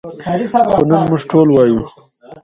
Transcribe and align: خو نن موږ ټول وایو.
خو 0.71 0.81
نن 0.89 1.01
موږ 1.09 1.21
ټول 1.31 1.47
وایو. 1.51 1.79